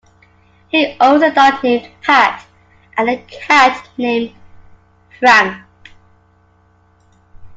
[0.69, 2.47] He owns a dog named Pat
[2.97, 4.33] and a cat named
[5.19, 5.63] Frank.